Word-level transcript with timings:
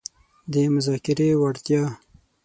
-د 0.51 0.55
مذاکرې 0.73 1.29
وړتیا 1.41 1.83